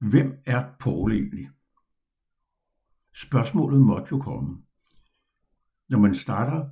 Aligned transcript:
Hvem 0.00 0.42
er 0.46 0.64
Paul 0.80 1.12
egentlig? 1.12 1.50
Spørgsmålet 3.14 3.80
måtte 3.80 4.08
jo 4.12 4.18
komme. 4.18 4.62
Når 5.88 5.98
man 5.98 6.14
starter 6.14 6.68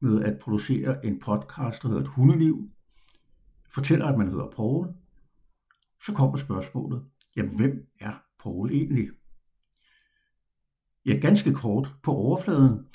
med 0.00 0.22
at 0.22 0.38
producere 0.38 1.06
en 1.06 1.20
podcast, 1.20 1.82
der 1.82 1.88
hedder 1.88 2.02
Et 2.02 2.08
Hundeliv, 2.08 2.70
fortæller, 3.70 4.06
at 4.06 4.18
man 4.18 4.28
hedder 4.28 4.50
Paul, 4.56 4.94
så 6.06 6.12
kommer 6.14 6.36
spørgsmålet, 6.36 7.04
jamen 7.36 7.56
hvem 7.56 7.88
er 8.00 8.22
Paul 8.42 8.70
egentlig? 8.70 9.08
Ja, 11.06 11.18
ganske 11.20 11.52
kort 11.52 11.94
på 12.02 12.12
overfladen, 12.12 12.86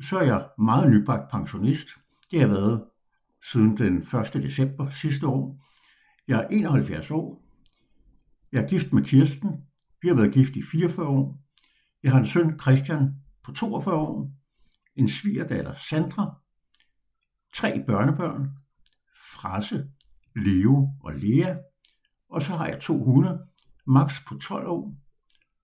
så 0.00 0.18
er 0.18 0.24
jeg 0.24 0.48
meget 0.58 0.90
nybagt 0.90 1.30
pensionist. 1.30 1.88
Det 2.30 2.40
har 2.40 2.46
været 2.46 2.84
siden 3.50 3.76
den 3.76 3.96
1. 3.96 4.32
december 4.32 4.90
sidste 4.90 5.26
år. 5.26 5.66
Jeg 6.28 6.44
er 6.44 6.48
71 6.48 7.10
år. 7.10 7.42
Jeg 8.52 8.62
er 8.62 8.68
gift 8.68 8.92
med 8.92 9.04
Kirsten. 9.04 9.50
Vi 10.02 10.08
har 10.08 10.14
været 10.14 10.34
gift 10.34 10.56
i 10.56 10.62
44 10.72 11.06
år. 11.06 11.40
Jeg 12.02 12.12
har 12.12 12.18
en 12.18 12.26
søn, 12.26 12.60
Christian, 12.60 13.14
på 13.44 13.52
42 13.52 13.94
år. 13.94 14.32
En 14.96 15.08
svigerdatter, 15.08 15.74
Sandra. 15.74 16.36
Tre 17.54 17.84
børnebørn. 17.86 18.48
Frasse, 19.32 19.88
Leo 20.36 20.88
og 21.00 21.14
Lea. 21.14 21.56
Og 22.28 22.42
så 22.42 22.52
har 22.52 22.66
jeg 22.66 22.80
to 22.80 23.04
hunde. 23.04 23.40
Max 23.86 24.24
på 24.28 24.38
12 24.38 24.66
år 24.66 24.94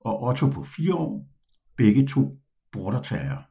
og 0.00 0.22
Otto 0.22 0.50
på 0.50 0.64
4 0.64 0.94
år. 0.94 1.28
Begge 1.76 2.06
to 2.06 2.40
bordertager. 2.72 3.42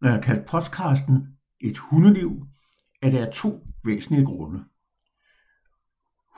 Når 0.00 0.08
jeg 0.08 0.14
har 0.14 0.22
kaldt 0.22 0.46
podcasten 0.46 1.38
et 1.60 1.78
hundeliv, 1.78 2.46
er 3.02 3.10
det 3.10 3.18
af 3.18 3.32
to 3.32 3.66
væsentlige 3.84 4.24
grunde. 4.24 4.64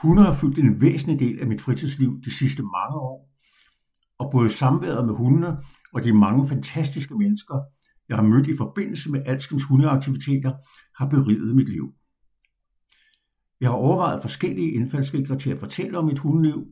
Hunde 0.02 0.22
har 0.22 0.34
fyldt 0.34 0.58
en 0.58 0.80
væsentlig 0.80 1.18
del 1.18 1.40
af 1.40 1.46
mit 1.46 1.60
fritidsliv 1.60 2.20
de 2.24 2.30
sidste 2.30 2.62
mange 2.62 2.96
år, 2.96 3.30
og 4.18 4.30
både 4.32 4.50
samværet 4.50 5.06
med 5.06 5.14
hundene 5.14 5.58
og 5.92 6.04
de 6.04 6.12
mange 6.12 6.48
fantastiske 6.48 7.14
mennesker, 7.14 7.60
jeg 8.08 8.16
har 8.16 8.24
mødt 8.24 8.46
i 8.46 8.56
forbindelse 8.56 9.10
med 9.10 9.22
alskens 9.26 9.64
hundeaktiviteter, 9.64 10.52
har 10.98 11.08
beriget 11.08 11.56
mit 11.56 11.68
liv. 11.68 11.92
Jeg 13.60 13.68
har 13.68 13.76
overvejet 13.76 14.22
forskellige 14.22 14.70
indfaldsvinkler 14.70 15.38
til 15.38 15.50
at 15.50 15.58
fortælle 15.58 15.98
om 15.98 16.04
mit 16.04 16.18
hundeliv, 16.18 16.66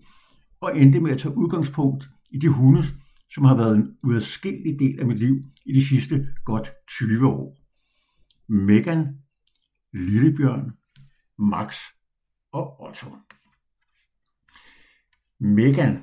og 0.61 0.79
endte 0.79 1.01
med 1.01 1.11
at 1.11 1.19
tage 1.19 1.37
udgangspunkt 1.37 2.09
i 2.31 2.39
de 2.39 2.49
hunde, 2.49 2.83
som 3.35 3.45
har 3.45 3.57
været 3.57 3.77
en 3.77 3.97
uadskillelig 4.05 4.79
del 4.79 5.01
af 5.01 5.07
mit 5.07 5.19
liv 5.19 5.37
i 5.67 5.73
de 5.73 5.89
sidste 5.89 6.29
godt 6.45 6.71
20 6.89 7.27
år. 7.27 7.57
Megan, 8.49 9.07
Lillebjørn, 9.93 10.73
Max 11.39 11.77
og 12.53 12.81
Otto. 12.81 13.07
Megan, 15.39 16.03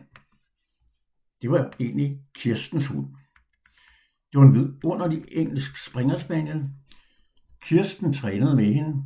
det 1.41 1.51
var 1.51 1.73
egentlig 1.79 2.21
Kirstens 2.33 2.87
hund. 2.87 3.07
Det 4.31 4.39
var 4.39 4.43
en 4.43 4.53
vidunderlig 4.53 5.25
engelsk 5.31 5.85
springerspaniel. 5.85 6.69
Kirsten 7.61 8.13
trænede 8.13 8.55
med 8.55 8.73
hende 8.73 9.03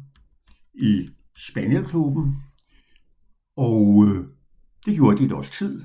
i 0.73 1.09
Spanielklubben, 1.38 2.44
og 3.56 4.06
øh, 4.08 4.28
det 4.86 4.95
gjorde 4.95 5.17
de 5.17 5.25
et 5.25 5.31
års 5.31 5.50
tid. 5.50 5.84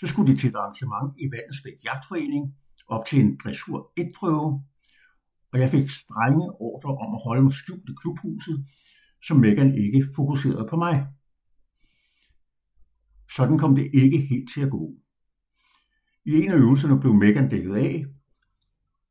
Så 0.00 0.06
skulle 0.06 0.32
de 0.32 0.38
til 0.38 0.48
et 0.50 0.56
arrangement 0.56 1.14
i 1.18 1.24
Vandensbæk 1.32 1.84
Jagtforening 1.84 2.54
op 2.88 3.06
til 3.06 3.20
en 3.20 3.36
dressur 3.44 3.92
1-prøve, 4.00 4.64
og 5.52 5.60
jeg 5.60 5.70
fik 5.70 5.90
strenge 5.90 6.44
ordre 6.68 6.90
om 7.04 7.14
at 7.14 7.20
holde 7.24 7.42
mig 7.42 7.52
skjult 7.52 7.90
i 7.90 7.94
klubhuset, 8.02 8.66
så 9.22 9.34
Megan 9.34 9.74
ikke 9.74 10.06
fokuserede 10.16 10.66
på 10.70 10.76
mig. 10.76 11.06
Sådan 13.30 13.58
kom 13.58 13.74
det 13.76 13.90
ikke 13.94 14.20
helt 14.20 14.50
til 14.54 14.60
at 14.60 14.70
gå. 14.70 14.94
I 16.24 16.42
en 16.42 16.50
af 16.50 16.56
øvelserne 16.56 17.00
blev 17.00 17.14
Megan 17.14 17.48
dækket 17.48 17.74
af. 17.74 18.06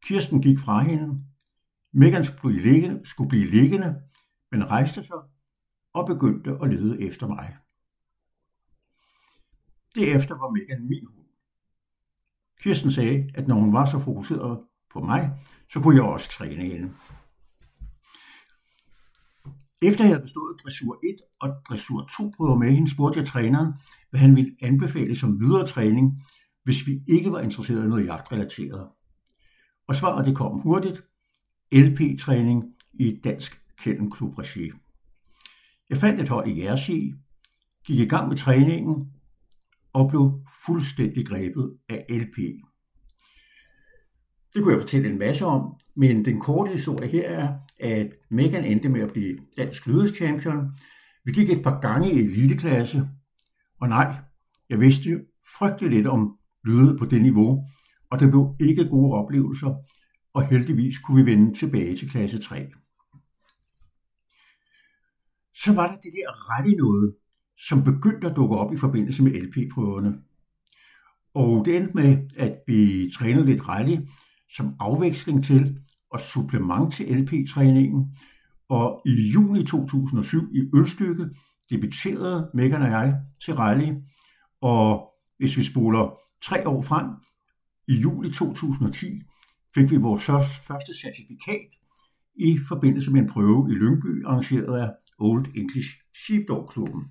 Kirsten 0.03 0.41
gik 0.41 0.59
fra 0.59 0.83
hende. 0.83 1.23
Megan 1.93 2.25
skulle 2.25 2.41
blive 2.41 2.73
liggende, 2.73 3.01
skulle 3.05 3.29
blive 3.29 3.45
liggende 3.45 4.01
men 4.51 4.71
rejste 4.71 5.03
sig 5.03 5.17
og 5.93 6.07
begyndte 6.07 6.57
at 6.61 6.69
lede 6.69 7.01
efter 7.01 7.27
mig. 7.27 7.57
Derefter 9.95 10.35
var 10.35 10.49
Megan 10.49 10.89
min 10.89 11.05
hund. 11.05 11.27
Kirsten 12.61 12.91
sagde, 12.91 13.31
at 13.35 13.47
når 13.47 13.55
hun 13.55 13.73
var 13.73 13.85
så 13.85 13.99
fokuseret 13.99 14.63
på 14.93 14.99
mig, 14.99 15.31
så 15.69 15.81
kunne 15.81 15.95
jeg 15.95 16.03
også 16.03 16.29
træne 16.29 16.63
hende. 16.63 16.93
Efter 19.81 20.03
jeg 20.03 20.13
havde 20.13 20.21
bestået 20.21 20.61
dressur 20.63 20.99
1 21.03 21.15
og 21.39 21.49
dressur 21.69 22.09
2 22.17 22.31
prøver 22.37 22.57
med 22.57 22.71
hende, 22.71 22.91
spurgte 22.91 23.19
jeg 23.19 23.27
træneren, 23.27 23.73
hvad 24.09 24.19
han 24.19 24.35
ville 24.35 24.55
anbefale 24.61 25.15
som 25.15 25.39
videre 25.39 25.67
træning, 25.67 26.21
hvis 26.63 26.87
vi 26.87 27.01
ikke 27.07 27.31
var 27.31 27.39
interesseret 27.39 27.85
i 27.85 27.87
noget 27.87 28.05
jagtrelateret. 28.05 28.87
Og 29.87 29.95
svaret 29.95 30.25
det 30.25 30.35
kom 30.35 30.59
hurtigt. 30.59 31.03
LP-træning 31.73 32.63
i 32.93 33.19
Dansk 33.23 33.61
Kennelklub 33.77 34.37
Regi. 34.37 34.71
Jeg 35.89 35.97
fandt 35.97 36.21
et 36.21 36.29
hold 36.29 36.47
i 36.47 36.63
Jersi, 36.63 37.13
gik 37.85 37.99
i 37.99 38.05
gang 38.05 38.29
med 38.29 38.37
træningen 38.37 39.11
og 39.93 40.09
blev 40.09 40.45
fuldstændig 40.65 41.27
grebet 41.27 41.77
af 41.89 42.05
LP. 42.09 42.37
Det 44.53 44.63
kunne 44.63 44.73
jeg 44.73 44.81
fortælle 44.81 45.09
en 45.09 45.19
masse 45.19 45.45
om, 45.45 45.79
men 45.95 46.25
den 46.25 46.39
korte 46.39 46.71
historie 46.71 47.07
her 47.07 47.29
er, 47.29 47.53
at 47.79 48.07
Megan 48.31 48.65
endte 48.65 48.89
med 48.89 49.01
at 49.01 49.11
blive 49.11 49.37
dansk 49.57 49.87
champion. 50.15 50.71
Vi 51.25 51.31
gik 51.31 51.49
et 51.49 51.63
par 51.63 51.79
gange 51.79 52.11
i 52.11 52.19
eliteklasse, 52.19 53.07
og 53.81 53.89
nej, 53.89 54.15
jeg 54.69 54.79
vidste 54.79 55.21
frygteligt 55.57 55.93
lidt 55.93 56.07
om 56.07 56.37
lyde 56.65 56.97
på 56.97 57.05
det 57.05 57.21
niveau, 57.21 57.65
og 58.09 58.19
det 58.19 58.29
blev 58.29 58.55
ikke 58.59 58.89
gode 58.89 59.13
oplevelser, 59.13 59.75
og 60.33 60.47
heldigvis 60.47 60.99
kunne 60.99 61.25
vi 61.25 61.31
vende 61.31 61.59
tilbage 61.59 61.97
til 61.97 62.09
klasse 62.09 62.39
3. 62.39 62.67
Så 65.55 65.73
var 65.75 65.87
der 65.87 65.95
det 65.95 66.11
der 66.13 66.57
rette 66.57 66.75
noget, 66.75 67.15
som 67.67 67.83
begyndte 67.83 68.29
at 68.29 68.35
dukke 68.35 68.55
op 68.55 68.73
i 68.73 68.77
forbindelse 68.77 69.23
med 69.23 69.31
LP-prøverne. 69.31 70.13
Og 71.33 71.65
det 71.65 71.75
endte 71.75 71.93
med, 71.93 72.17
at 72.37 72.55
vi 72.67 73.11
trænede 73.17 73.45
lidt 73.45 73.67
rally 73.67 73.97
som 74.55 74.75
afveksling 74.79 75.43
til 75.43 75.79
og 76.11 76.19
supplement 76.19 76.93
til 76.93 77.17
LP-træningen. 77.17 78.17
Og 78.69 79.01
i 79.05 79.31
juni 79.33 79.65
2007 79.65 80.55
i 80.55 80.69
Ølstykke 80.75 81.29
debuterede 81.69 82.51
Megan 82.53 82.81
og 82.81 82.87
jeg 82.87 83.15
til 83.45 83.55
rally. 83.55 83.91
Og 84.61 85.13
hvis 85.37 85.57
vi 85.57 85.63
spoler 85.63 86.17
tre 86.43 86.67
år 86.67 86.81
frem, 86.81 87.07
i 87.87 87.93
juli 87.93 88.31
2010 88.31 89.21
fik 89.75 89.91
vi 89.91 89.97
vores 89.97 90.25
første 90.67 90.93
certifikat 91.01 91.67
i 92.35 92.59
forbindelse 92.67 93.11
med 93.11 93.21
en 93.21 93.29
prøve 93.29 93.67
i 93.71 93.73
Lyngby, 93.73 94.25
arrangeret 94.25 94.77
af 94.77 94.91
Old 95.19 95.45
English 95.55 95.89
Sheepdog 96.25 96.69
Klubben. 96.69 97.03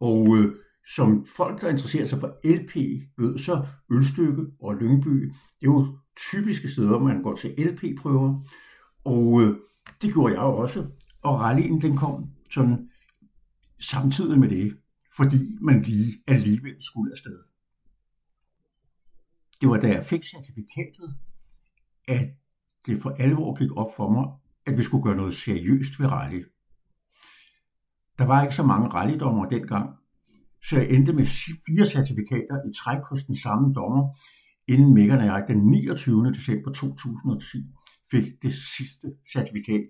Og 0.00 0.36
øh, 0.36 0.54
som 0.86 1.26
folk, 1.36 1.60
der 1.60 1.68
interesserer 1.68 2.06
sig 2.06 2.20
for 2.20 2.38
LP, 2.44 2.76
Ødser, 3.20 3.66
Ølstykke 3.90 4.46
og 4.60 4.74
Lyngby, 4.74 5.24
det 5.24 5.32
er 5.62 5.64
jo 5.64 5.98
typiske 6.30 6.68
steder, 6.68 6.98
man 6.98 7.22
går 7.22 7.36
til 7.36 7.54
LP-prøver. 7.58 8.42
Og 9.04 9.42
øh, 9.42 9.56
det 10.02 10.12
gjorde 10.12 10.34
jeg 10.34 10.42
også. 10.42 10.86
Og 11.22 11.40
rallyen 11.40 11.80
den 11.80 11.96
kom 11.96 12.30
sådan 12.50 12.90
samtidig 13.80 14.38
med 14.38 14.48
det, 14.48 14.76
fordi 15.16 15.56
man 15.60 15.82
lige 15.82 16.22
alligevel 16.26 16.76
skulle 16.80 17.12
afsted. 17.12 17.38
Det 19.60 19.68
var 19.68 19.76
da 19.76 19.88
jeg 19.88 20.04
fik 20.04 20.24
certifikatet, 20.24 21.16
at 22.08 22.28
det 22.86 23.02
for 23.02 23.10
alvor 23.10 23.54
gik 23.58 23.76
op 23.76 23.90
for 23.96 24.10
mig, 24.10 24.26
at 24.66 24.78
vi 24.78 24.82
skulle 24.82 25.02
gøre 25.02 25.16
noget 25.16 25.34
seriøst 25.34 26.00
ved 26.00 26.06
rally. 26.06 26.44
Der 28.18 28.24
var 28.24 28.42
ikke 28.42 28.54
så 28.54 28.62
mange 28.62 28.88
rallydommer 28.88 29.48
dengang, 29.48 29.96
så 30.68 30.78
jeg 30.78 30.90
endte 30.90 31.12
med 31.12 31.26
fire 31.66 31.86
certifikater 31.86 32.56
i 32.68 32.72
træk 32.80 33.02
hos 33.10 33.24
den 33.24 33.36
samme 33.36 33.74
dommer, 33.74 34.02
inden 34.68 34.94
Megan 34.94 35.18
og 35.18 35.24
jeg 35.24 35.44
den 35.48 35.70
29. 35.70 36.32
december 36.32 36.72
2010 36.72 37.58
fik 38.10 38.24
det 38.42 38.54
sidste 38.54 39.06
certifikat, 39.32 39.84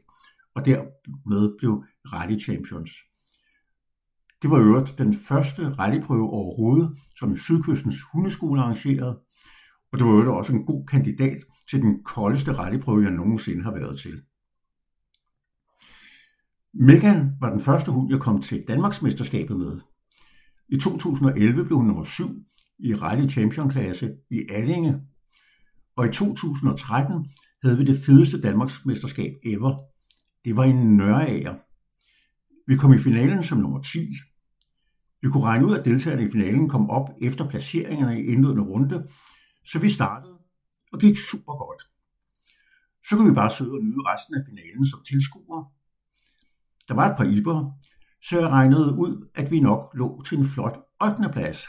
og 0.55 0.67
dermed 0.67 1.59
blev 1.59 1.85
rally 2.13 2.39
champions. 2.39 2.91
Det 4.43 4.51
var 4.51 4.59
øvrigt 4.59 4.99
den 4.99 5.15
første 5.15 5.69
rallyprøve 5.69 6.31
overhovedet, 6.31 6.99
som 7.19 7.37
Sydkystens 7.37 8.03
hundeskole 8.13 8.61
arrangerede, 8.61 9.21
og 9.93 9.99
det 9.99 10.07
var 10.07 10.13
øvrigt 10.13 10.29
også 10.29 10.53
en 10.53 10.67
god 10.67 10.87
kandidat 10.87 11.39
til 11.71 11.83
den 11.83 12.05
koldeste 12.05 12.53
rallyprøve, 12.53 13.03
jeg 13.03 13.11
nogensinde 13.11 13.63
har 13.63 13.73
været 13.73 14.01
til. 14.01 14.23
Megan 16.75 17.31
var 17.41 17.51
den 17.51 17.61
første 17.61 17.91
hund, 17.91 18.11
jeg 18.11 18.21
kom 18.21 18.43
til 18.43 18.65
Danmarksmesterskabet 18.69 19.59
med. 19.59 19.81
I 20.73 20.79
2011 20.79 21.65
blev 21.65 21.79
hun 21.79 21.87
nummer 21.87 22.05
7 22.05 22.25
i 22.79 22.95
Rally 22.95 23.29
Champion 23.29 23.71
klasse 23.71 24.15
i 24.31 24.47
Allinge, 24.51 25.01
og 25.97 26.07
i 26.07 26.13
2013 26.13 27.27
havde 27.63 27.79
vi 27.79 27.85
det 27.85 27.99
fedeste 28.07 28.41
Danmarksmesterskab 28.41 29.33
ever. 29.45 29.79
Det 30.45 30.57
var 30.57 30.65
i 30.65 30.73
Nørager. 30.73 31.55
Vi 32.67 32.77
kom 32.77 32.93
i 32.93 32.99
finalen 32.99 33.45
som 33.45 33.59
nummer 33.59 33.83
10. 33.83 33.99
Vi 35.23 35.29
kunne 35.29 35.45
regne 35.45 35.67
ud, 35.67 35.75
at 35.79 35.85
deltagerne 35.85 36.23
i 36.23 36.31
finalen 36.31 36.69
kom 36.69 36.91
op 36.91 37.09
efter 37.23 37.49
placeringerne 37.49 38.23
i 38.23 38.27
indledende 38.27 38.63
runde, 38.63 39.09
så 39.65 39.79
vi 39.79 39.89
startede 39.89 40.39
og 40.93 41.01
gik 41.01 41.19
super 41.19 41.67
godt. 41.67 41.83
Så 43.09 43.17
kunne 43.17 43.29
vi 43.29 43.35
bare 43.35 43.51
sidde 43.51 43.73
og 43.73 43.85
nyde 43.85 44.03
resten 44.13 44.35
af 44.35 44.43
finalen 44.49 44.87
som 44.87 45.01
tilskuere. 45.09 45.65
Der 46.89 46.95
var 46.95 47.11
et 47.11 47.17
par 47.17 47.25
ibere, 47.25 47.75
så 48.23 48.41
jeg 48.41 48.49
regnede 48.49 48.95
ud, 48.95 49.29
at 49.35 49.51
vi 49.51 49.61
nok 49.61 49.91
lå 49.95 50.23
til 50.23 50.39
en 50.39 50.45
flot 50.45 50.79
8. 51.03 51.29
plads. 51.33 51.67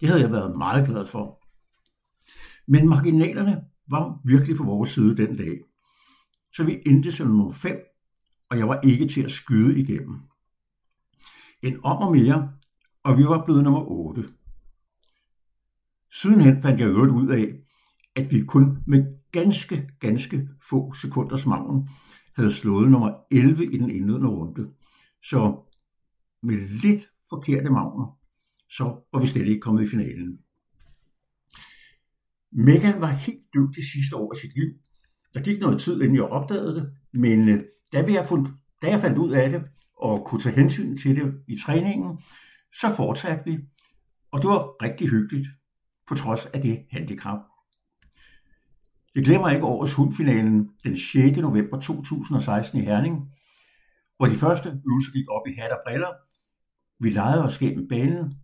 Det 0.00 0.08
havde 0.08 0.22
jeg 0.22 0.32
været 0.32 0.58
meget 0.58 0.86
glad 0.86 1.06
for. 1.06 1.40
Men 2.66 2.88
marginalerne 2.88 3.64
var 3.90 4.20
virkelig 4.24 4.56
på 4.56 4.64
vores 4.64 4.90
side 4.90 5.16
den 5.16 5.36
dag. 5.36 5.60
Så 6.54 6.64
vi 6.64 6.78
endte 6.86 7.12
som 7.12 7.26
nummer 7.26 7.52
5, 7.52 7.78
og 8.50 8.58
jeg 8.58 8.68
var 8.68 8.80
ikke 8.80 9.08
til 9.08 9.22
at 9.22 9.30
skyde 9.30 9.80
igennem. 9.80 10.20
En 11.62 11.80
om 11.84 11.96
og 11.96 12.12
mere, 12.12 12.52
og 13.02 13.18
vi 13.18 13.24
var 13.24 13.44
blevet 13.44 13.64
nummer 13.64 13.90
8. 13.90 14.24
Sidenhen 16.12 16.62
fandt 16.62 16.80
jeg 16.80 16.88
øvrigt 16.88 17.12
ud 17.12 17.28
af, 17.28 17.52
at 18.16 18.30
vi 18.30 18.44
kun 18.44 18.78
med 18.86 19.04
ganske, 19.32 19.88
ganske 20.00 20.48
få 20.70 20.94
sekunders 20.94 21.46
maven 21.46 21.88
havde 22.36 22.52
slået 22.52 22.90
nummer 22.90 23.14
11 23.30 23.64
i 23.64 23.78
den 23.78 23.90
indledende 23.90 24.28
runde. 24.28 24.68
Så 25.22 25.69
med 26.42 26.56
lidt 26.82 27.02
forkerte 27.28 27.70
magner, 27.70 28.18
så 28.70 28.84
var 29.12 29.20
vi 29.20 29.26
slet 29.26 29.46
ikke 29.46 29.60
kommet 29.60 29.82
i 29.82 29.90
finalen. 29.90 30.38
Megan 32.52 33.00
var 33.00 33.10
helt 33.10 33.44
dygtig 33.54 33.84
sidste 33.92 34.16
år 34.16 34.32
af 34.32 34.38
sit 34.38 34.54
liv. 34.54 34.70
Der 35.34 35.40
gik 35.40 35.60
noget 35.60 35.80
tid, 35.80 36.00
inden 36.00 36.14
jeg 36.14 36.24
opdagede 36.24 36.74
det, 36.74 36.92
men 37.12 37.48
øh, 37.48 37.64
da, 37.92 38.02
vi 38.02 38.18
fund, 38.28 38.46
da 38.82 38.90
jeg 38.90 39.00
fandt 39.00 39.18
ud 39.18 39.30
af 39.30 39.50
det 39.50 39.62
og 39.96 40.26
kunne 40.26 40.40
tage 40.40 40.54
hensyn 40.54 40.96
til 40.96 41.16
det 41.16 41.34
i 41.48 41.56
træningen, 41.64 42.20
så 42.80 42.96
fortsatte 42.96 43.44
vi, 43.44 43.58
og 44.32 44.42
det 44.42 44.50
var 44.50 44.82
rigtig 44.82 45.08
hyggeligt, 45.08 45.48
på 46.08 46.14
trods 46.14 46.46
af 46.46 46.60
det 46.62 46.78
handicap. 46.90 47.38
Jeg 49.14 49.24
glemmer 49.24 49.50
ikke 49.50 49.64
årets 49.64 49.94
hundfinalen 49.94 50.68
den 50.84 50.98
6. 50.98 51.38
november 51.38 51.80
2016 51.80 52.78
i 52.80 52.84
Herning, 52.84 53.32
hvor 54.20 54.26
de 54.26 54.34
første 54.34 54.68
øvelser 54.68 55.12
gik 55.12 55.30
op 55.30 55.46
i 55.46 55.54
hat 55.58 55.70
og 55.70 55.80
briller. 55.86 56.12
Vi 56.98 57.10
legede 57.10 57.44
os 57.44 57.58
gennem 57.58 57.88
banen, 57.88 58.34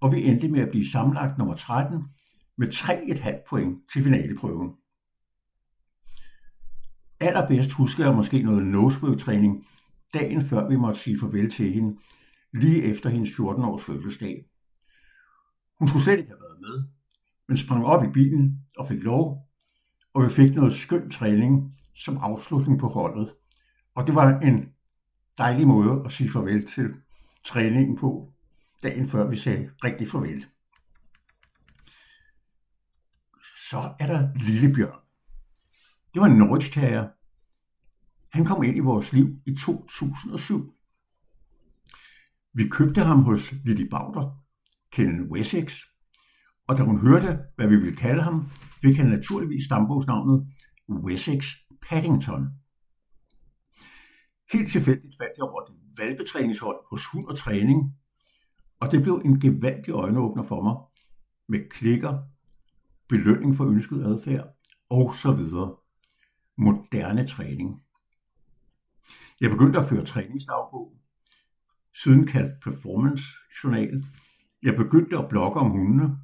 og 0.00 0.12
vi 0.12 0.24
endte 0.28 0.48
med 0.48 0.60
at 0.60 0.70
blive 0.70 0.86
sammenlagt 0.86 1.38
nummer 1.38 1.54
13 1.54 2.04
med 2.58 2.68
3,5 2.68 3.48
point 3.48 3.78
til 3.92 4.02
finaleprøven. 4.02 4.70
Allerbedst 7.20 7.72
husker 7.72 8.04
jeg 8.04 8.14
måske 8.14 8.42
noget 8.42 8.66
nosebøg-træning 8.66 9.66
dagen 10.14 10.42
før 10.42 10.68
vi 10.68 10.76
måtte 10.76 11.00
sige 11.00 11.18
farvel 11.20 11.50
til 11.50 11.72
hende, 11.72 11.98
lige 12.52 12.82
efter 12.82 13.10
hendes 13.10 13.30
14-års 13.30 13.82
fødselsdag. 13.82 14.44
Hun 15.78 15.88
skulle 15.88 16.02
slet 16.02 16.18
ikke 16.18 16.30
have 16.30 16.40
været 16.40 16.60
med, 16.60 16.84
men 17.48 17.56
sprang 17.56 17.84
op 17.84 18.04
i 18.04 18.12
bilen 18.12 18.60
og 18.76 18.88
fik 18.88 19.02
lov, 19.02 19.48
og 20.14 20.22
vi 20.22 20.28
fik 20.28 20.54
noget 20.54 20.72
skøn 20.72 21.10
træning 21.10 21.74
som 21.94 22.16
afslutning 22.16 22.80
på 22.80 22.88
holdet. 22.88 23.34
Og 23.94 24.06
det 24.06 24.14
var 24.14 24.40
en 24.40 24.68
dejlig 25.40 25.66
måde 25.66 26.02
at 26.04 26.12
sige 26.12 26.30
farvel 26.30 26.66
til 26.66 26.94
træningen 27.44 27.96
på, 27.96 28.32
dagen 28.82 29.06
før 29.06 29.28
vi 29.28 29.36
sagde 29.36 29.70
rigtig 29.84 30.08
farvel. 30.08 30.46
Så 33.70 33.94
er 34.00 34.06
der 34.06 34.28
Lillebjørn. 34.34 35.00
Det 36.14 36.22
var 36.22 36.26
en 36.26 36.38
Norwich 36.38 36.78
Han 38.32 38.44
kom 38.44 38.62
ind 38.62 38.76
i 38.76 38.80
vores 38.80 39.12
liv 39.12 39.26
i 39.46 39.54
2007. 39.54 40.74
Vi 42.54 42.68
købte 42.68 43.00
ham 43.00 43.22
hos 43.22 43.52
Lili 43.64 43.88
Bauder, 43.88 44.44
Kenneth 44.92 45.30
Wessex, 45.30 45.80
og 46.68 46.78
da 46.78 46.82
hun 46.82 47.00
hørte, 47.00 47.38
hvad 47.56 47.68
vi 47.68 47.76
ville 47.76 47.96
kalde 47.96 48.22
ham, 48.22 48.50
fik 48.82 48.96
han 48.96 49.06
naturligvis 49.06 49.64
stambogsnavnet 49.64 50.46
Wessex 50.88 51.44
Paddington. 51.88 52.59
Helt 54.52 54.72
tilfældigt 54.72 55.16
fandt 55.16 55.32
jeg 55.36 55.44
over 55.44 55.60
det 55.60 55.74
valbetræningshold 55.98 56.76
hos 56.90 57.06
hund 57.06 57.26
og 57.26 57.36
træning, 57.36 57.94
og 58.80 58.92
det 58.92 59.02
blev 59.02 59.22
en 59.24 59.40
gevaldig 59.40 59.92
øjenåbner 59.92 60.42
for 60.42 60.62
mig, 60.62 60.76
med 61.48 61.70
klikker, 61.70 62.18
belønning 63.08 63.54
for 63.54 63.66
ønsket 63.66 64.04
adfærd 64.04 64.48
og 64.90 65.14
så 65.14 65.32
videre. 65.32 65.76
Moderne 66.58 67.26
træning. 67.26 67.82
Jeg 69.40 69.50
begyndte 69.50 69.78
at 69.78 69.84
føre 69.84 70.04
træningsdagbog, 70.04 70.92
siden 72.02 72.26
kaldt 72.26 72.62
performance 72.64 73.24
journal. 73.64 74.04
Jeg 74.62 74.76
begyndte 74.76 75.18
at 75.18 75.28
blogge 75.28 75.60
om 75.60 75.70
hundene, 75.70 76.18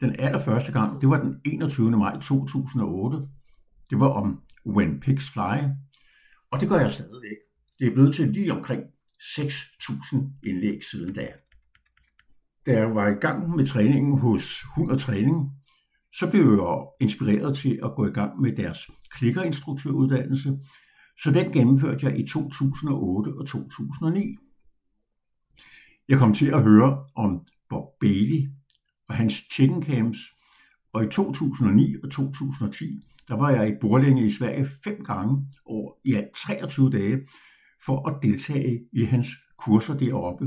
den 0.00 0.16
allerførste 0.18 0.72
gang, 0.72 1.00
det 1.00 1.08
var 1.08 1.22
den 1.22 1.40
21. 1.44 1.90
maj 1.90 2.20
2008. 2.20 3.28
Det 3.90 4.00
var 4.00 4.08
om 4.08 4.42
When 4.66 5.00
Pigs 5.00 5.30
Fly, 5.30 5.58
og 6.52 6.60
det 6.60 6.68
gør 6.68 6.80
jeg 6.80 6.90
stadigvæk. 6.90 7.36
Det 7.78 7.86
er 7.86 7.94
blevet 7.94 8.14
til 8.14 8.28
lige 8.28 8.52
omkring 8.52 8.82
6.000 9.22 10.16
indlæg 10.46 10.84
siden 10.90 11.14
da. 11.14 11.28
Da 12.66 12.72
jeg 12.72 12.94
var 12.94 13.08
i 13.08 13.14
gang 13.14 13.56
med 13.56 13.66
træningen 13.66 14.18
hos 14.18 14.62
Hund 14.74 14.90
og 14.90 15.00
Træning, 15.00 15.50
så 16.14 16.30
blev 16.30 16.42
jeg 16.42 17.06
inspireret 17.06 17.56
til 17.56 17.80
at 17.84 17.94
gå 17.96 18.06
i 18.06 18.10
gang 18.10 18.40
med 18.40 18.56
deres 18.56 18.78
klikkerinstruktøruddannelse, 19.10 20.58
så 21.22 21.30
den 21.30 21.52
gennemførte 21.52 22.06
jeg 22.06 22.18
i 22.18 22.26
2008 22.26 23.28
og 23.38 23.46
2009. 23.46 24.36
Jeg 26.08 26.18
kom 26.18 26.34
til 26.34 26.46
at 26.46 26.62
høre 26.62 27.04
om 27.16 27.46
Bob 27.68 27.84
Bailey, 28.00 28.48
og 29.08 29.14
hans 29.14 29.34
chicken 29.52 29.82
camps. 29.82 30.18
Og 30.92 31.04
i 31.04 31.08
2009 31.08 31.96
og 32.04 32.10
2010, 32.10 33.06
der 33.28 33.34
var 33.36 33.50
jeg 33.50 33.68
i 33.68 33.74
Borlænge 33.80 34.26
i 34.26 34.30
Sverige 34.30 34.66
fem 34.84 35.04
gange 35.04 35.46
over 35.64 35.92
i 36.04 36.14
alt 36.14 36.34
23 36.34 36.90
dage 36.90 37.20
for 37.86 38.08
at 38.08 38.22
deltage 38.22 38.80
i 38.92 39.04
hans 39.04 39.28
kurser 39.58 39.98
deroppe. 39.98 40.44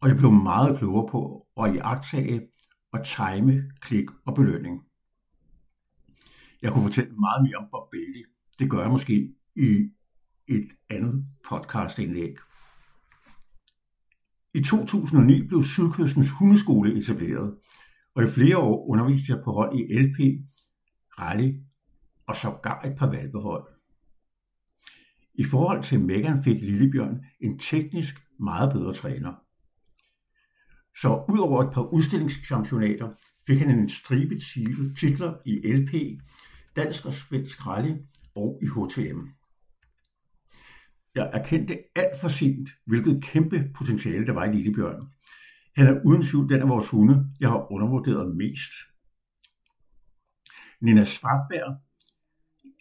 Og 0.00 0.08
jeg 0.08 0.16
blev 0.16 0.30
meget 0.30 0.78
klogere 0.78 1.08
på 1.10 1.46
at 1.56 1.74
iagtage 1.74 2.40
og 2.92 3.06
time 3.06 3.62
klik 3.80 4.04
og 4.26 4.34
belønning. 4.34 4.80
Jeg 6.62 6.72
kunne 6.72 6.84
fortælle 6.84 7.10
meget 7.10 7.42
mere 7.42 7.56
om 7.56 7.68
Bob 7.70 7.90
Bailey. 7.90 8.24
Det 8.58 8.70
gør 8.70 8.80
jeg 8.80 8.90
måske 8.90 9.34
i 9.56 9.90
et 10.48 10.68
andet 10.90 11.26
podcastindlæg. 11.48 12.34
I 14.54 14.62
2009 14.62 15.46
blev 15.46 15.62
Sydkystens 15.62 16.30
Hundeskole 16.30 16.98
etableret, 16.98 17.54
og 18.14 18.24
i 18.24 18.26
flere 18.26 18.58
år 18.58 18.88
underviste 18.90 19.32
jeg 19.32 19.42
på 19.44 19.52
hold 19.52 19.78
i 19.78 19.98
LP, 19.98 20.18
rally 21.18 21.52
og 22.26 22.36
sågar 22.36 22.82
et 22.82 22.96
par 22.98 23.10
valpehold. 23.10 23.66
I 25.34 25.44
forhold 25.44 25.82
til 25.82 26.00
Megan 26.00 26.42
fik 26.44 26.60
Lillebjørn 26.60 27.24
en 27.40 27.58
teknisk 27.58 28.14
meget 28.40 28.72
bedre 28.72 28.94
træner. 28.94 29.32
Så 31.00 31.24
udover 31.28 31.62
et 31.62 31.74
par 31.74 31.82
udstillingschampionater 31.82 33.08
fik 33.46 33.58
han 33.58 33.78
en 33.78 33.88
stribe 33.88 34.34
titler 35.00 35.34
i 35.46 35.72
LP, 35.72 36.20
dansk 36.76 37.06
og 37.06 37.12
svensk 37.12 37.66
rally 37.66 37.94
og 38.36 38.60
i 38.62 38.66
HTM. 38.66 39.20
Jeg 41.14 41.30
erkendte 41.32 41.78
alt 41.96 42.20
for 42.20 42.28
sent, 42.28 42.68
hvilket 42.86 43.22
kæmpe 43.22 43.70
potentiale 43.74 44.26
der 44.26 44.32
var 44.32 44.44
i 44.44 44.52
Lillebjørn. 44.52 45.08
Han 45.76 45.86
er 45.86 46.00
uden 46.04 46.22
tvivl 46.22 46.48
den 46.48 46.62
af 46.62 46.68
vores 46.68 46.88
hunde, 46.88 47.30
jeg 47.40 47.48
har 47.48 47.72
undervurderet 47.72 48.36
mest. 48.36 48.72
Nina 50.80 51.04
Svartberg, 51.04 51.76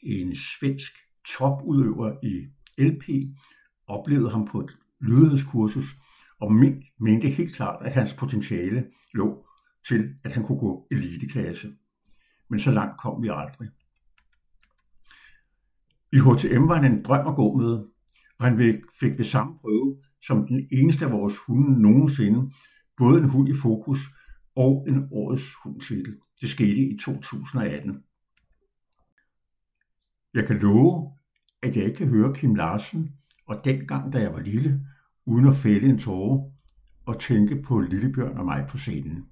en 0.04 0.36
svensk 0.36 0.92
topudøver 1.38 2.16
i 2.24 2.48
LP, 2.78 3.04
oplevede 3.88 4.32
ham 4.32 4.48
på 4.52 4.60
et 4.60 4.78
lydighedskursus 5.02 5.96
og 6.40 6.52
mente 7.00 7.30
helt 7.30 7.56
klart, 7.56 7.86
at 7.86 7.92
hans 7.92 8.14
potentiale 8.14 8.86
lå 9.14 9.46
til, 9.88 10.14
at 10.24 10.32
han 10.32 10.44
kunne 10.44 10.60
gå 10.60 10.88
eliteklasse. 10.92 11.74
Men 12.50 12.60
så 12.60 12.72
langt 12.72 13.00
kom 13.00 13.24
vi 13.24 13.28
aldrig. 13.28 13.70
I 16.14 16.18
HTM 16.18 16.68
var 16.68 16.82
han 16.82 16.94
en 16.94 17.04
drøm 17.04 17.28
at 17.28 17.36
gå 17.36 17.58
med, 17.58 17.72
og 18.40 18.46
han 18.46 18.82
fik 19.00 19.18
ved 19.18 19.26
samme 19.26 19.60
prøve 19.60 19.98
som 20.22 20.48
den 20.48 20.68
eneste 20.72 21.06
af 21.06 21.12
vores 21.12 21.38
hunde 21.38 21.82
nogensinde 21.82 22.52
både 22.98 23.22
en 23.22 23.30
hund 23.30 23.50
i 23.50 23.54
fokus 23.54 24.00
og 24.58 24.86
en 24.90 25.08
årets 25.12 25.54
hundtitel. 25.64 26.18
Det 26.42 26.50
skete 26.50 26.82
i 26.82 26.98
2018. 26.98 28.04
Jeg 30.34 30.48
kan 30.48 30.60
love, 30.60 31.12
at 31.62 31.76
jeg 31.76 31.86
ikke 31.86 31.98
kan 31.98 32.08
høre 32.08 32.36
Kim 32.36 32.56
Larsen 32.56 33.14
og 33.46 33.66
dengang, 33.66 34.14
da 34.14 34.20
jeg 34.20 34.34
var 34.34 34.42
lille, 34.42 34.88
uden 35.26 35.48
at 35.48 35.56
fælde 35.56 35.90
en 35.90 36.00
tåre 36.00 36.52
og 37.06 37.20
tænke 37.20 37.62
på 37.62 37.80
Lillebjørn 37.80 38.38
og 38.38 38.46
mig 38.46 38.66
på 38.70 38.78
scenen. 38.78 39.30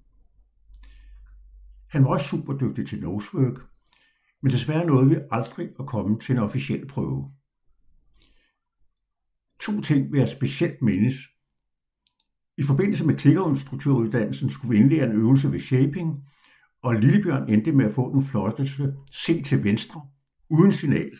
Han 1.89 2.03
var 2.03 2.09
også 2.09 2.27
super 2.27 2.57
dygtig 2.57 2.87
til 2.87 3.01
nosework, 3.01 3.67
men 4.41 4.51
desværre 4.51 4.85
nåede 4.85 5.09
vi 5.09 5.15
aldrig 5.31 5.69
at 5.79 5.85
komme 5.85 6.19
til 6.19 6.35
en 6.35 6.41
officiel 6.41 6.87
prøve. 6.87 7.31
To 9.59 9.81
ting 9.81 10.11
vil 10.11 10.19
jeg 10.19 10.29
specielt 10.29 10.81
mindes. 10.81 11.15
I 12.57 12.63
forbindelse 12.63 13.05
med 13.05 13.15
klikkerunstruktøruddannelsen 13.15 14.49
skulle 14.49 14.75
vi 14.75 14.83
indlære 14.83 15.05
en 15.05 15.11
øvelse 15.11 15.51
ved 15.51 15.59
shaping, 15.59 16.23
og 16.83 16.95
Lillebjørn 16.95 17.49
endte 17.49 17.71
med 17.71 17.85
at 17.85 17.93
få 17.93 18.13
den 18.13 18.23
flotteste 18.23 18.95
C 19.13 19.43
til 19.45 19.63
venstre, 19.63 20.01
uden 20.49 20.71
signal. 20.71 21.11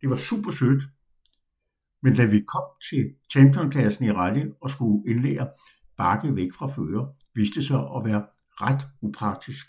Det 0.00 0.10
var 0.10 0.16
super 0.16 0.50
sødt, 0.50 0.82
men 2.02 2.16
da 2.16 2.24
vi 2.24 2.40
kom 2.40 2.64
til 2.90 3.14
championklassen 3.32 4.04
i 4.04 4.10
rally 4.12 4.46
og 4.62 4.70
skulle 4.70 5.10
indlære 5.10 5.48
bakke 5.96 6.36
væk 6.36 6.52
fra 6.52 6.66
fører, 6.66 7.06
viste 7.34 7.62
sig 7.62 7.78
at 7.78 8.04
være 8.04 8.26
ret 8.60 8.86
upraktisk, 9.02 9.66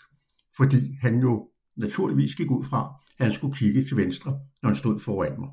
fordi 0.56 0.96
han 1.00 1.20
jo 1.20 1.50
naturligvis 1.76 2.34
gik 2.34 2.50
ud 2.50 2.64
fra, 2.64 2.94
at 3.18 3.24
han 3.24 3.32
skulle 3.32 3.56
kigge 3.56 3.84
til 3.84 3.96
venstre, 3.96 4.30
når 4.62 4.68
han 4.68 4.76
stod 4.76 5.00
foran 5.00 5.40
mig. 5.40 5.50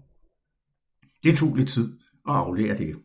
Det 1.23 1.37
tog 1.37 1.55
lidt 1.55 1.69
tid 1.69 1.97
at 2.27 2.35
aflære 2.35 2.77
det. 2.77 3.04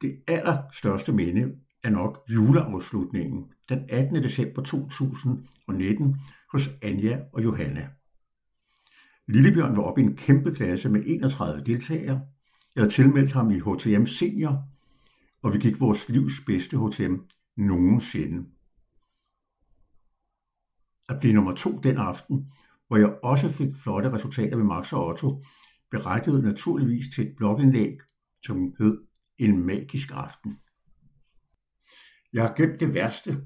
Det 0.00 0.22
allerstørste 0.28 1.12
minde 1.12 1.56
er 1.82 1.90
nok 1.90 2.18
juleafslutningen 2.30 3.52
den 3.68 3.86
18. 3.88 4.22
december 4.22 4.62
2019 4.62 6.16
hos 6.52 6.70
Anja 6.82 7.20
og 7.32 7.44
Johanna. 7.44 7.88
Lillebjørn 9.26 9.76
var 9.76 9.82
oppe 9.82 10.00
i 10.00 10.04
en 10.04 10.16
kæmpe 10.16 10.54
klasse 10.54 10.88
med 10.88 11.02
31 11.06 11.64
deltagere. 11.64 12.20
Jeg 12.74 12.82
havde 12.82 12.92
tilmeldt 12.92 13.32
ham 13.32 13.50
i 13.50 13.58
HTM 13.58 14.06
Senior, 14.06 14.68
og 15.42 15.54
vi 15.54 15.58
gik 15.58 15.80
vores 15.80 16.08
livs 16.08 16.40
bedste 16.46 16.76
HTM 16.78 17.14
nogensinde. 17.56 18.48
At 21.08 21.20
blive 21.20 21.34
nummer 21.34 21.54
to 21.54 21.78
den 21.78 21.96
aften, 21.96 22.52
hvor 22.88 22.96
jeg 22.96 23.18
også 23.22 23.48
fik 23.48 23.76
flotte 23.76 24.12
resultater 24.12 24.56
med 24.56 24.64
Max 24.64 24.92
og 24.92 25.06
Otto, 25.06 25.44
berettede 25.90 26.42
naturligvis 26.42 27.14
til 27.14 27.26
et 27.26 27.36
blogindlæg, 27.36 27.98
som 28.46 28.74
hed 28.78 29.09
en 29.40 29.66
magisk 29.66 30.10
aften. 30.12 30.58
Jeg 32.32 32.42
har 32.46 32.54
gemt 32.54 32.80
det 32.80 32.94
værste, 32.94 33.40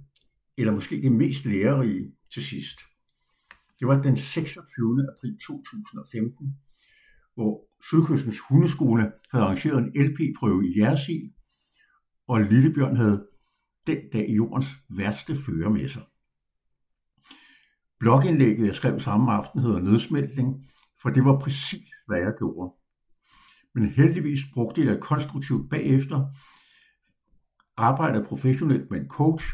eller 0.56 0.72
måske 0.72 1.02
det 1.02 1.12
mest 1.12 1.44
lærerige 1.44 2.12
til 2.32 2.44
sidst. 2.44 2.78
Det 3.78 3.88
var 3.88 4.02
den 4.02 4.16
26. 4.16 5.06
april 5.16 5.38
2015, 5.46 6.58
hvor 7.34 7.68
Sydkystens 7.82 8.40
Hundeskole 8.40 9.12
havde 9.32 9.44
arrangeret 9.44 9.78
en 9.78 10.06
LP-prøve 10.06 10.66
i 10.68 10.80
Jersi, 10.80 11.34
og 12.28 12.40
Lillebjørn 12.40 12.96
havde 12.96 13.26
den 13.86 13.98
dag 14.12 14.28
jordens 14.28 14.68
værste 14.96 15.36
fører 15.36 15.70
med 15.70 15.88
sig. 15.88 16.02
Blogindlægget, 18.00 18.66
jeg 18.66 18.74
skrev 18.74 19.00
samme 19.00 19.32
aften, 19.32 19.60
hedder 19.60 19.80
Nedsmeltning, 19.80 20.70
for 21.02 21.10
det 21.10 21.24
var 21.24 21.38
præcis, 21.38 21.88
hvad 22.06 22.18
jeg 22.18 22.32
gjorde. 22.38 22.83
Men 23.74 23.90
heldigvis 23.90 24.40
brugte 24.54 24.80
jeg 24.80 24.94
det 24.94 25.00
konstruktivt 25.00 25.70
bagefter, 25.70 26.26
arbejdede 27.76 28.24
professionelt 28.24 28.90
med 28.90 29.00
en 29.00 29.08
coach, 29.08 29.46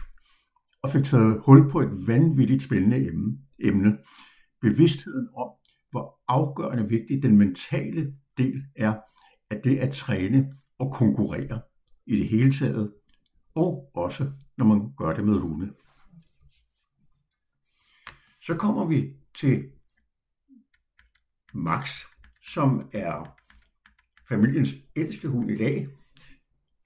og 0.83 0.91
fik 0.91 1.05
taget 1.05 1.43
hul 1.47 1.71
på 1.71 1.81
et 1.81 1.91
vanvittigt 2.07 2.63
spændende 2.63 3.11
emne. 3.59 3.99
Bevidstheden 4.61 5.29
om, 5.37 5.49
hvor 5.91 6.21
afgørende 6.29 6.89
vigtig 6.89 7.23
den 7.23 7.39
mentale 7.39 8.15
del 8.39 8.65
er 8.77 8.95
af 9.51 9.61
det 9.65 9.79
at 9.79 9.93
træne 9.93 10.49
og 10.79 10.93
konkurrere 10.93 11.61
i 12.07 12.17
det 12.17 12.29
hele 12.29 12.53
taget, 12.53 12.93
og 13.55 13.91
også 13.95 14.33
når 14.57 14.65
man 14.65 14.93
gør 14.97 15.15
det 15.15 15.25
med 15.25 15.39
hunde. 15.39 15.73
Så 18.43 18.57
kommer 18.57 18.87
vi 18.87 19.15
til 19.35 19.71
Max, 21.55 22.05
som 22.43 22.89
er 22.93 23.40
familiens 24.31 24.75
ældste 24.97 25.29
hund 25.29 25.51
i 25.51 25.57
dag. 25.57 25.89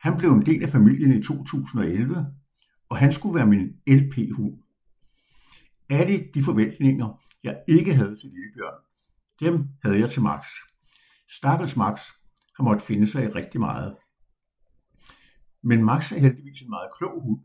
Han 0.01 0.19
blev 0.19 0.31
en 0.31 0.47
del 0.47 0.63
af 0.63 0.69
familien 0.69 1.19
i 1.19 1.23
2011, 1.23 2.27
og 2.89 2.97
han 2.97 3.13
skulle 3.13 3.35
være 3.35 3.47
min 3.47 3.69
LP-hund. 3.87 4.59
Alle 5.91 6.29
de 6.35 6.43
forventninger, 6.43 7.23
jeg 7.43 7.63
ikke 7.69 7.95
havde 7.95 8.17
til 8.17 8.31
Lillebjørn, 8.31 8.81
dem 9.41 9.69
havde 9.83 9.99
jeg 9.99 10.11
til 10.11 10.23
Max. 10.23 10.47
Stakkels 11.29 11.77
Max 11.77 12.01
har 12.57 12.65
måttet 12.65 12.83
finde 12.83 13.07
sig 13.07 13.25
i 13.25 13.29
rigtig 13.29 13.61
meget. 13.61 13.97
Men 15.63 15.85
Max 15.85 16.13
er 16.13 16.19
heldigvis 16.19 16.61
en 16.61 16.71
meget 16.71 16.89
klog 16.99 17.23
hund, 17.23 17.41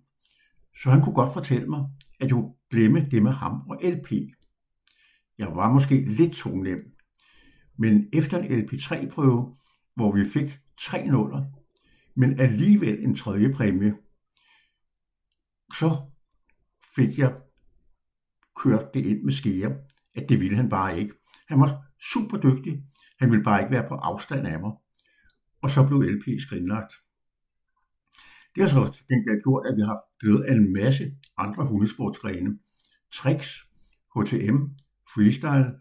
så 0.82 0.90
han 0.90 1.02
kunne 1.02 1.16
godt 1.16 1.34
fortælle 1.34 1.68
mig, 1.68 1.86
at 2.20 2.28
jeg 2.28 2.32
kunne 2.32 2.54
glemme 2.72 3.08
det 3.12 3.24
med 3.24 3.32
ham 3.32 3.62
og 3.70 3.80
LP. 3.84 4.12
Jeg 5.38 5.48
var 5.56 5.74
måske 5.74 6.06
lidt 6.06 6.34
tungnem, 6.34 6.80
men 7.78 8.10
efter 8.14 8.38
en 8.38 8.46
LP3-prøve, 8.62 9.56
hvor 9.96 10.16
vi 10.16 10.26
fik 10.26 10.60
tre 10.80 11.08
nuller, 11.08 11.46
men 12.16 12.40
alligevel 12.40 13.04
en 13.04 13.16
tredje 13.16 13.54
præmie, 13.54 13.96
så 15.74 15.98
fik 16.96 17.18
jeg 17.18 17.36
kørt 18.56 18.94
det 18.94 19.06
ind 19.06 19.24
med 19.24 19.32
skære, 19.32 19.78
at 20.16 20.30
det 20.30 20.40
ville 20.40 20.56
han 20.56 20.70
bare 20.70 21.00
ikke. 21.00 21.14
Han 21.48 21.60
var 21.60 21.86
super 22.14 22.38
dygtig, 22.38 22.84
han 23.20 23.32
ville 23.32 23.44
bare 23.44 23.62
ikke 23.62 23.72
være 23.72 23.88
på 23.88 23.96
afstand 23.96 24.48
af 24.48 24.60
mig. 24.60 24.72
Og 25.62 25.70
så 25.70 25.88
blev 25.88 26.02
LP 26.02 26.40
skrinlagt. 26.40 26.94
Det 28.56 28.64
har 28.64 28.70
så 28.70 29.04
gengæld 29.10 29.44
gjort, 29.44 29.68
at 29.68 29.76
vi 29.78 29.82
har 29.82 29.88
haft 29.88 30.20
glæde 30.20 30.48
af 30.48 30.54
en 30.54 30.74
masse 30.74 31.04
andre 31.38 31.66
hundesportsgrene. 31.66 32.60
Tricks, 33.14 33.50
HTM, 34.16 34.58
freestyle, 35.14 35.72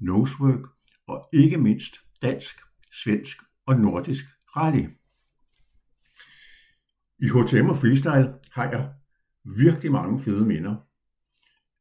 nosework 0.00 0.64
og 1.06 1.28
ikke 1.32 1.58
mindst 1.58 1.94
dansk, 2.22 2.56
svensk 3.02 3.36
og 3.66 3.80
nordisk 3.80 4.24
rally. 4.56 4.86
I 7.18 7.26
HTM 7.28 7.68
og 7.68 7.76
freestyle 7.76 8.34
har 8.52 8.70
jeg 8.70 8.92
virkelig 9.44 9.92
mange 9.92 10.20
fede 10.20 10.46
minder. 10.46 10.76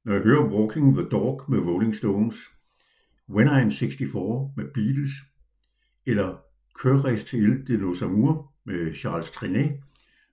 Når 0.06 0.14
jeg 0.14 0.22
hører 0.22 0.52
Walking 0.54 0.98
the 0.98 1.10
Dog 1.10 1.44
med 1.50 1.60
Rolling 1.60 1.96
Stones, 1.96 2.36
When 3.30 3.48
I'm 3.48 3.70
64 3.72 4.58
med 4.58 4.74
Beatles, 4.74 5.12
eller 6.06 6.38
Køres 6.76 7.24
til 7.24 7.68
de 7.68 7.78
Los 7.78 8.02
Amour 8.02 8.54
med 8.66 8.96
Charles 8.96 9.32
Trenet, 9.32 9.84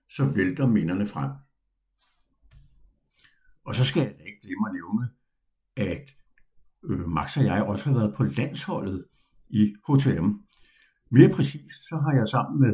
så 0.09 0.25
vælter 0.25 0.67
minderne 0.67 1.07
frem. 1.07 1.31
Og 3.63 3.75
så 3.75 3.85
skal 3.85 4.01
jeg 4.03 4.15
da 4.19 4.23
ikke 4.23 4.41
glemme 4.41 4.69
at 4.69 4.73
nævne, 4.73 5.09
at 5.75 6.09
øh, 6.83 7.09
Max 7.09 7.37
og 7.37 7.43
jeg 7.43 7.63
også 7.63 7.85
har 7.85 7.99
været 7.99 8.15
på 8.15 8.23
landsholdet 8.23 9.05
i 9.49 9.75
HTM. 9.87 10.48
Mere 11.11 11.29
præcist, 11.29 11.79
så 11.89 11.95
har 11.95 12.13
jeg 12.17 12.27
sammen 12.27 12.61
med 12.61 12.73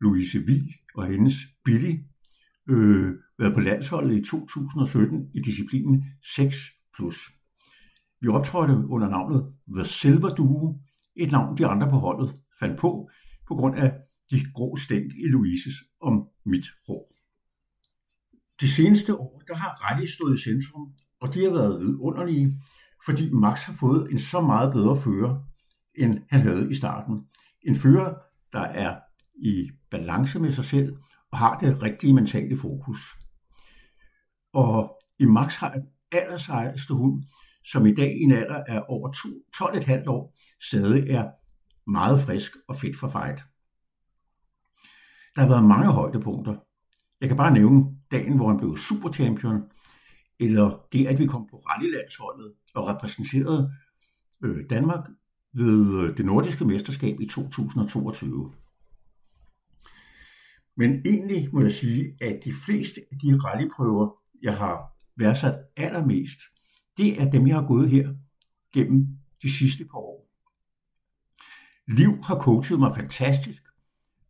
Louise 0.00 0.38
Vi 0.38 0.58
og 0.94 1.06
hendes 1.06 1.34
Billy 1.64 1.94
øh, 2.68 3.14
været 3.38 3.54
på 3.54 3.60
landsholdet 3.60 4.16
i 4.18 4.24
2017 4.24 5.30
i 5.34 5.40
disciplinen 5.40 6.04
6 6.36 6.56
plus. 6.96 7.30
Vi 8.20 8.28
optrådte 8.28 8.74
under 8.74 9.08
navnet 9.08 9.54
The 9.74 9.84
Silver 9.84 10.28
Duo, 10.28 10.80
et 11.16 11.32
navn 11.32 11.58
de 11.58 11.66
andre 11.66 11.90
på 11.90 11.96
holdet 11.96 12.34
fandt 12.60 12.80
på, 12.80 13.10
på 13.48 13.54
grund 13.54 13.78
af 13.78 13.92
de 14.30 14.44
grå 14.54 14.76
stænk 14.76 15.12
i 15.24 15.28
Louises 15.28 15.74
om 16.00 16.28
mit 16.46 16.66
hår. 16.86 17.12
De 18.60 18.68
seneste 18.68 19.16
år, 19.16 19.42
der 19.48 19.54
har 19.54 19.70
Rally 19.70 20.06
stået 20.06 20.38
i 20.38 20.42
centrum, 20.42 20.92
og 21.20 21.34
de 21.34 21.44
har 21.44 21.50
været 21.50 21.80
vidunderlige, 21.80 22.60
fordi 23.06 23.32
Max 23.32 23.62
har 23.64 23.72
fået 23.72 24.10
en 24.10 24.18
så 24.18 24.40
meget 24.40 24.72
bedre 24.72 24.96
fører, 24.96 25.34
end 25.94 26.18
han 26.30 26.40
havde 26.40 26.70
i 26.70 26.74
starten. 26.74 27.14
En 27.66 27.76
fører, 27.76 28.14
der 28.52 28.60
er 28.60 29.00
i 29.34 29.70
balance 29.90 30.38
med 30.38 30.52
sig 30.52 30.64
selv 30.64 30.96
og 31.32 31.38
har 31.38 31.58
det 31.58 31.82
rigtige 31.82 32.14
mentale 32.14 32.56
fokus. 32.56 32.98
Og 34.52 35.00
i 35.18 35.24
Max 35.24 35.56
har 35.56 35.72
den 35.72 35.82
allersejeste 36.12 36.94
hund, 36.94 37.24
som 37.64 37.86
i 37.86 37.94
dag 37.94 38.12
i 38.12 38.22
en 38.22 38.32
alder 38.32 38.64
af 38.64 38.82
over 38.88 39.12
12,5 39.56 40.08
år, 40.08 40.36
stadig 40.60 41.10
er 41.10 41.30
meget 41.90 42.20
frisk 42.20 42.52
og 42.68 42.76
fedt 42.76 42.96
for 42.96 43.08
fight. 43.08 43.44
Der 45.34 45.40
har 45.40 45.48
været 45.48 45.64
mange 45.64 45.92
højdepunkter. 45.92 46.56
Jeg 47.20 47.28
kan 47.28 47.36
bare 47.36 47.52
nævne 47.52 47.84
dagen, 48.10 48.36
hvor 48.36 48.48
han 48.48 48.58
blev 48.58 48.76
superchampion, 48.76 49.62
eller 50.40 50.86
det, 50.92 51.06
at 51.06 51.18
vi 51.18 51.26
kom 51.26 51.46
på 51.50 51.56
rallylandsholdet 51.56 52.52
og 52.74 52.86
repræsenterede 52.86 53.72
øh, 54.44 54.64
Danmark 54.70 55.08
ved 55.52 56.04
øh, 56.04 56.16
det 56.16 56.26
nordiske 56.26 56.64
mesterskab 56.64 57.20
i 57.20 57.26
2022. 57.26 58.52
Men 60.76 61.02
egentlig 61.06 61.48
må 61.52 61.60
jeg 61.60 61.72
sige, 61.72 62.16
at 62.20 62.40
de 62.44 62.52
fleste 62.66 63.00
af 63.12 63.18
de 63.18 63.38
rallyprøver, 63.38 64.10
jeg 64.42 64.56
har 64.56 64.92
værdsat 65.16 65.54
allermest, 65.76 66.38
det 66.96 67.22
er 67.22 67.30
dem, 67.30 67.46
jeg 67.46 67.56
har 67.56 67.66
gået 67.66 67.90
her 67.90 68.14
gennem 68.74 69.06
de 69.42 69.52
sidste 69.52 69.84
par 69.84 69.98
år. 69.98 70.28
Liv 71.88 72.22
har 72.22 72.38
coachet 72.38 72.78
mig 72.78 72.96
fantastisk, 72.96 73.62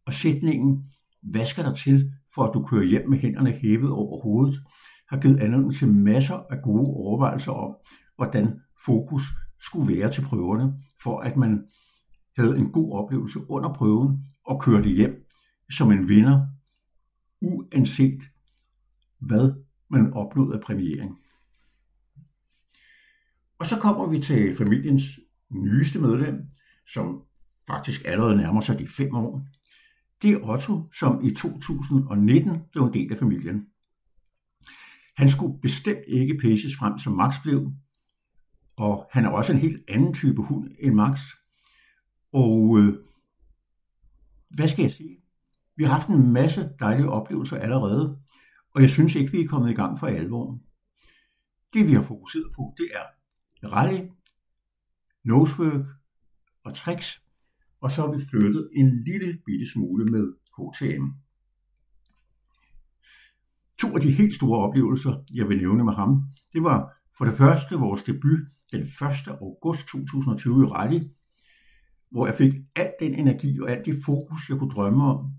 og 0.07 0.15
sætningen, 0.15 0.85
hvad 1.23 1.47
skal 1.47 1.65
der 1.65 1.75
til, 1.75 2.13
for 2.35 2.45
at 2.45 2.55
du 2.55 2.67
kører 2.67 2.85
hjem 2.85 3.09
med 3.09 3.19
hænderne 3.19 3.53
hævet 3.53 3.91
over 3.91 4.23
hovedet, 4.23 4.61
har 5.09 5.21
givet 5.21 5.41
anledning 5.41 5.75
til 5.75 5.89
masser 5.89 6.35
af 6.51 6.63
gode 6.63 6.87
overvejelser 6.87 7.53
om, 7.53 7.75
hvordan 8.17 8.61
fokus 8.87 9.23
skulle 9.63 9.97
være 9.97 10.13
til 10.13 10.23
prøverne, 10.23 10.75
for 11.03 11.21
at 11.21 11.37
man 11.37 11.67
havde 12.37 12.59
en 12.59 12.73
god 12.73 12.93
oplevelse 12.93 13.39
under 13.51 13.75
prøven 13.75 14.19
og 14.47 14.61
kørte 14.61 14.89
hjem 14.89 15.27
som 15.71 15.93
en 15.93 16.09
vinder 16.09 16.47
uanset 17.41 18.23
hvad 19.19 19.53
man 19.91 20.13
opnåede 20.13 20.55
af 20.55 20.61
premiering. 20.61 21.17
Og 23.59 23.67
så 23.67 23.79
kommer 23.81 24.07
vi 24.07 24.21
til 24.21 24.57
familiens 24.57 25.03
nyeste 25.51 26.01
medlem, 26.01 26.37
som 26.93 27.23
faktisk 27.67 28.03
allerede 28.05 28.37
nærmer 28.37 28.61
sig 28.61 28.79
de 28.79 28.87
fem 28.87 29.15
år. 29.15 29.47
Det 30.23 30.31
er 30.31 30.49
Otto, 30.49 30.93
som 30.99 31.25
i 31.25 31.35
2019 31.35 32.63
blev 32.73 32.85
en 32.85 32.95
del 32.95 33.13
af 33.13 33.19
familien. 33.19 33.67
Han 35.17 35.29
skulle 35.29 35.61
bestemt 35.61 36.05
ikke 36.09 36.39
pæses 36.43 36.77
frem, 36.77 36.99
som 36.99 37.13
Max 37.13 37.35
blev, 37.43 37.73
og 38.83 39.09
han 39.11 39.25
er 39.25 39.29
også 39.29 39.53
en 39.53 39.59
helt 39.59 39.85
anden 39.89 40.15
type 40.15 40.43
hund 40.43 40.71
end 40.79 40.95
Max. 40.95 41.21
Og 42.33 42.79
øh, 42.79 42.95
hvad 44.51 44.69
skal 44.69 44.83
jeg 44.83 44.93
sige? 44.93 45.17
Vi 45.77 45.85
har 45.85 45.93
haft 45.93 46.09
en 46.09 46.33
masse 46.33 46.71
dejlige 46.81 47.09
oplevelser 47.09 47.57
allerede, 47.59 48.19
og 48.75 48.83
jeg 48.83 48.91
synes 48.91 49.15
ikke, 49.15 49.33
vi 49.33 49.41
er 49.41 49.49
kommet 49.49 49.71
i 49.71 49.75
gang 49.75 49.99
for 49.99 50.07
alvor. 50.07 50.59
Det 51.75 51.89
vi 51.89 51.93
har 51.93 52.03
fokuseret 52.03 52.53
på, 52.57 52.75
det 52.77 52.89
er 52.95 53.05
rally, 53.69 54.01
nosework 55.25 55.87
og 56.65 56.75
tricks, 56.75 57.23
og 57.81 57.91
så 57.91 58.03
har 58.03 58.13
vi 58.13 58.25
flyttet 58.31 58.71
en 58.75 59.05
lille 59.05 59.39
bitte 59.47 59.71
smule 59.73 60.05
med 60.05 60.33
HTM. 60.57 61.05
To 63.79 63.95
af 63.95 64.01
de 64.01 64.13
helt 64.13 64.35
store 64.35 64.59
oplevelser, 64.69 65.25
jeg 65.35 65.49
vil 65.49 65.59
nævne 65.59 65.85
med 65.85 65.93
ham, 65.93 66.23
det 66.53 66.63
var 66.63 66.93
for 67.19 67.25
det 67.25 67.35
første 67.35 67.75
vores 67.77 68.03
debut 68.03 68.41
den 68.73 68.81
1. 68.81 68.89
august 69.29 69.87
2020 69.87 70.63
i 70.63 70.67
rally, 70.67 71.01
hvor 72.11 72.27
jeg 72.27 72.35
fik 72.35 72.53
al 72.77 72.93
den 73.01 73.15
energi 73.15 73.61
og 73.61 73.71
alt 73.71 73.87
det 73.87 73.95
fokus, 74.05 74.49
jeg 74.49 74.59
kunne 74.59 74.71
drømme 74.71 75.05
om. 75.05 75.33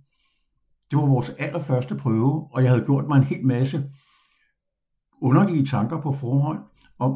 Det 0.92 1.00
var 1.00 1.06
vores 1.06 1.30
allerførste 1.30 1.96
prøve, 1.96 2.48
og 2.54 2.64
jeg 2.64 2.72
havde 2.72 2.86
gjort 2.86 3.08
mig 3.08 3.18
en 3.18 3.24
hel 3.24 3.46
masse 3.46 3.84
underlige 5.22 5.66
tanker 5.66 6.02
på 6.02 6.14
forhånd 6.14 6.60
om, 7.00 7.12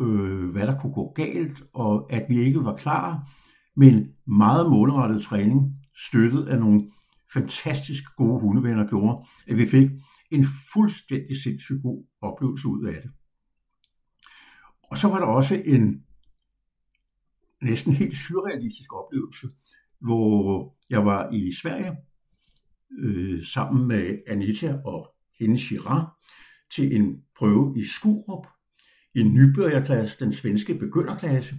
øh, 0.00 0.50
hvad 0.50 0.66
der 0.66 0.78
kunne 0.78 0.92
gå 0.92 1.12
galt, 1.12 1.62
og 1.74 2.12
at 2.12 2.26
vi 2.28 2.38
ikke 2.38 2.64
var 2.64 2.76
klar, 2.76 3.30
men 3.76 4.08
meget 4.26 4.70
målrettet 4.70 5.22
træning, 5.22 5.60
støttet 6.08 6.46
af 6.46 6.58
nogle 6.58 6.90
fantastisk 7.34 8.02
gode 8.16 8.40
hundevenner, 8.40 8.86
gjorde, 8.86 9.24
at 9.48 9.58
vi 9.58 9.66
fik 9.66 9.90
en 10.30 10.44
fuldstændig 10.72 11.42
sindssygt 11.42 11.82
god 11.82 12.06
oplevelse 12.22 12.68
ud 12.68 12.84
af 12.84 13.02
det. 13.02 13.10
Og 14.90 14.98
så 14.98 15.08
var 15.08 15.18
der 15.18 15.26
også 15.26 15.62
en 15.64 16.04
næsten 17.62 17.92
helt 17.92 18.16
surrealistisk 18.16 18.94
oplevelse, 18.94 19.48
hvor 20.00 20.76
jeg 20.90 21.04
var 21.04 21.30
i 21.32 21.52
Sverige 21.62 21.96
øh, 22.98 23.44
sammen 23.44 23.88
med 23.88 24.18
Anita 24.26 24.78
og 24.84 25.14
hendes 25.40 25.68
Girard 25.68 26.18
til 26.74 26.96
en 26.96 27.22
prøve 27.38 27.74
i 27.76 27.84
Skurup, 27.84 28.46
i 29.14 29.22
nybørgerklasse, 29.22 30.24
den 30.24 30.32
svenske 30.32 30.74
begynderklasse. 30.74 31.54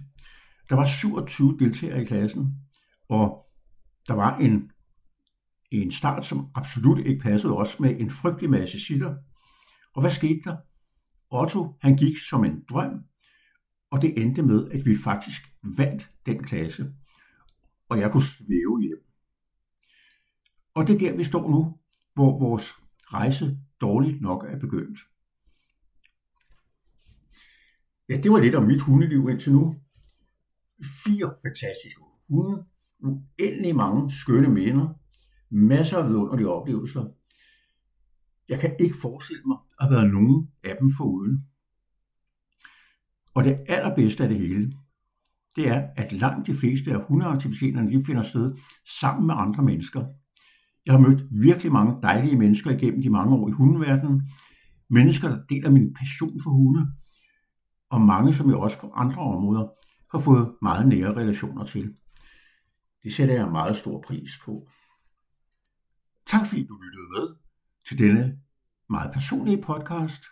Der 0.68 0.76
var 0.76 0.86
27 0.86 1.56
deltagere 1.58 2.02
i 2.02 2.04
klassen, 2.04 2.54
og 3.08 3.46
der 4.08 4.14
var 4.14 4.36
en, 4.36 4.70
en 5.70 5.92
start, 5.92 6.26
som 6.26 6.48
absolut 6.54 7.06
ikke 7.06 7.20
passede 7.22 7.56
os 7.56 7.80
med 7.80 8.00
en 8.00 8.10
frygtelig 8.10 8.50
masse 8.50 8.86
sitter. 8.86 9.14
Og 9.94 10.00
hvad 10.00 10.10
skete 10.10 10.40
der? 10.44 10.56
Otto, 11.30 11.76
han 11.80 11.96
gik 11.96 12.18
som 12.18 12.44
en 12.44 12.64
drøm, 12.70 13.04
og 13.90 14.02
det 14.02 14.22
endte 14.22 14.42
med, 14.42 14.70
at 14.70 14.86
vi 14.86 14.96
faktisk 15.04 15.42
vandt 15.62 16.10
den 16.26 16.42
klasse, 16.42 16.92
og 17.88 17.98
jeg 17.98 18.12
kunne 18.12 18.22
svæve 18.22 18.82
hjem. 18.82 19.04
Og 20.74 20.86
det 20.86 20.94
er 20.94 20.98
der, 20.98 21.16
vi 21.16 21.24
står 21.24 21.50
nu, 21.50 21.78
hvor 22.14 22.38
vores 22.38 22.72
rejse 23.00 23.58
dårligt 23.80 24.20
nok 24.20 24.44
er 24.48 24.58
begyndt. 24.58 24.98
Ja, 28.08 28.20
det 28.20 28.30
var 28.30 28.38
lidt 28.38 28.54
om 28.54 28.66
mit 28.66 28.80
hundeliv 28.80 29.28
indtil 29.30 29.52
nu. 29.52 29.74
Fire 31.04 31.34
fantastiske 31.42 32.00
hunde, 32.28 32.64
uendelig 32.98 33.76
mange 33.76 34.10
skønne 34.10 34.48
minder, 34.48 34.88
masser 35.50 35.98
af 35.98 36.08
vidunderlige 36.08 36.48
oplevelser. 36.48 37.04
Jeg 38.48 38.60
kan 38.60 38.76
ikke 38.80 38.96
forestille 39.02 39.42
mig 39.46 39.58
at 39.78 39.86
have 39.86 39.94
været 39.96 40.12
nogen 40.12 40.50
af 40.64 40.76
dem 40.80 40.90
foruden. 40.96 41.46
Og 43.34 43.44
det 43.44 43.60
allerbedste 43.68 44.22
af 44.22 44.28
det 44.28 44.38
hele, 44.38 44.72
det 45.56 45.68
er, 45.68 45.88
at 45.96 46.12
langt 46.12 46.46
de 46.46 46.54
fleste 46.54 46.92
af 46.92 47.04
hundeaktiviteterne 47.08 47.90
de 47.90 48.04
finder 48.04 48.22
sted 48.22 48.56
sammen 49.00 49.26
med 49.26 49.34
andre 49.38 49.62
mennesker. 49.62 50.04
Jeg 50.86 50.94
har 50.94 51.00
mødt 51.00 51.42
virkelig 51.42 51.72
mange 51.72 52.02
dejlige 52.02 52.36
mennesker 52.36 52.70
igennem 52.70 53.02
de 53.02 53.10
mange 53.10 53.36
år 53.36 53.48
i 53.48 53.52
hundeverdenen. 53.52 54.28
Mennesker, 54.90 55.28
der 55.28 55.42
deler 55.48 55.70
min 55.70 55.94
passion 55.94 56.40
for 56.42 56.50
hunde, 56.50 56.86
og 57.90 58.00
mange, 58.00 58.34
som 58.34 58.48
jeg 58.48 58.56
også 58.56 58.80
på 58.80 58.90
andre 58.94 59.22
områder 59.22 59.68
har 60.12 60.18
fået 60.18 60.54
meget 60.62 60.88
nære 60.88 61.16
relationer 61.16 61.64
til. 61.64 61.94
Det 63.02 63.14
sætter 63.14 63.34
jeg 63.34 63.50
meget 63.50 63.76
stor 63.76 64.02
pris 64.06 64.30
på. 64.44 64.68
Tak 66.26 66.46
fordi 66.46 66.66
du 66.66 66.74
lyttede 66.74 67.08
med 67.10 67.36
til 67.88 67.98
denne 67.98 68.38
meget 68.90 69.12
personlige 69.12 69.62
podcast. 69.62 70.22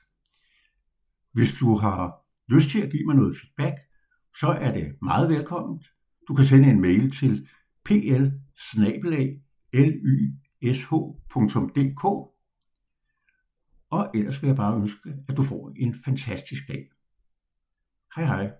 Hvis 1.33 1.53
du 1.61 1.77
har 1.77 2.28
lyst 2.49 2.69
til 2.71 2.81
at 2.83 2.91
give 2.91 3.07
mig 3.07 3.17
noget 3.17 3.37
feedback, 3.41 3.77
så 4.41 4.47
er 4.47 4.73
det 4.73 4.97
meget 5.03 5.29
velkomment. 5.29 5.87
Du 6.29 6.35
kan 6.35 6.45
sende 6.45 6.71
en 6.71 6.81
mail 6.81 7.11
til 7.11 7.49
pl 7.85 7.93
lysh.dk 10.63 12.05
og 13.91 14.11
ellers 14.15 14.43
vil 14.43 14.49
jeg 14.49 14.57
bare 14.57 14.77
ønske, 14.77 15.15
at 15.29 15.37
du 15.37 15.43
får 15.43 15.73
en 15.77 15.95
fantastisk 16.05 16.69
dag. 16.69 16.91
Hej 18.17 18.25
hej. 18.25 18.51